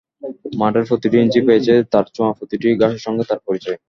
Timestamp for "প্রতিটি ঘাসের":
2.39-3.01